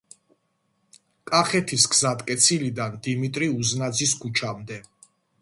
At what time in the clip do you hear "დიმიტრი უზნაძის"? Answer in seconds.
3.09-4.17